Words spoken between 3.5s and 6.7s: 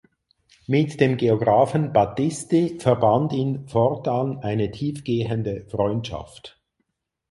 fortan eine tiefgehende Freundschaft.